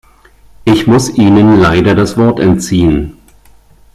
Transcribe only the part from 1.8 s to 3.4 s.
das Wort entziehen.